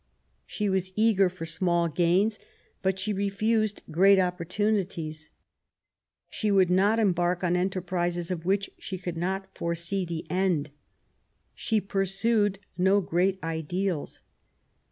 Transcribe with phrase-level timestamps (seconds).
[0.47, 2.39] She was eager for small gains,
[2.81, 5.29] but she refused great opportunities.
[6.27, 10.71] She would not embark on enterprises of which she could not foresee the end.
[11.53, 14.21] She pursued no great ideals.